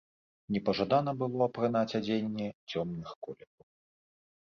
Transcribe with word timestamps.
Непажадана 0.53 1.11
было 1.19 1.39
апранаць 1.49 1.95
адзенне 1.99 2.47
цёмных 2.71 3.13
колераў. 3.29 3.67